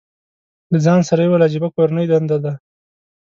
[0.71, 2.53] له ځان سره یې وویل، عجیبه کورنۍ دنده ده.